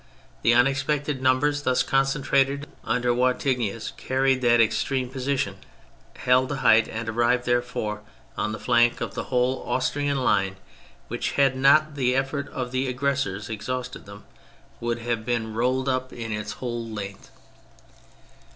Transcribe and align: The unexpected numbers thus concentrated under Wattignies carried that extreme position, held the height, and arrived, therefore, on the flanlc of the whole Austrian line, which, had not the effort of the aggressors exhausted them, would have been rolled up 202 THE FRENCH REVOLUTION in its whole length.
The 0.41 0.55
unexpected 0.55 1.21
numbers 1.21 1.61
thus 1.61 1.83
concentrated 1.83 2.65
under 2.83 3.13
Wattignies 3.13 3.91
carried 3.97 4.41
that 4.41 4.59
extreme 4.59 5.09
position, 5.09 5.57
held 6.15 6.49
the 6.49 6.55
height, 6.65 6.87
and 6.87 7.07
arrived, 7.07 7.45
therefore, 7.45 8.01
on 8.35 8.51
the 8.51 8.57
flanlc 8.57 8.99
of 8.99 9.13
the 9.13 9.25
whole 9.25 9.61
Austrian 9.61 10.23
line, 10.23 10.55
which, 11.07 11.33
had 11.33 11.55
not 11.55 11.93
the 11.93 12.15
effort 12.15 12.47
of 12.49 12.71
the 12.71 12.87
aggressors 12.87 13.47
exhausted 13.47 14.07
them, 14.07 14.23
would 14.79 14.97
have 14.97 15.23
been 15.23 15.53
rolled 15.53 15.87
up 15.87 16.09
202 16.09 16.09
THE 16.09 16.15
FRENCH 16.15 16.21
REVOLUTION 16.23 16.31
in 16.31 16.41
its 16.41 16.51
whole 16.53 16.89
length. 16.89 17.29